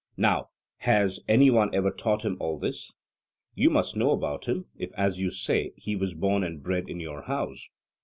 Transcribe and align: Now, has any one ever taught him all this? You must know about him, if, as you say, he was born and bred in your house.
Now, 0.17 0.49
has 0.77 1.19
any 1.27 1.51
one 1.51 1.75
ever 1.75 1.91
taught 1.91 2.25
him 2.25 2.35
all 2.39 2.57
this? 2.57 2.91
You 3.53 3.69
must 3.69 3.95
know 3.95 4.09
about 4.09 4.45
him, 4.45 4.65
if, 4.75 4.91
as 4.93 5.21
you 5.21 5.29
say, 5.29 5.73
he 5.75 5.95
was 5.95 6.15
born 6.15 6.43
and 6.43 6.63
bred 6.63 6.89
in 6.89 6.99
your 6.99 7.21
house. 7.21 7.69